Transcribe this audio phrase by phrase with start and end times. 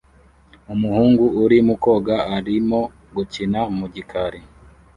[0.73, 2.79] Umuhungu uri mu koga arimo
[3.15, 4.41] gukina mu gikari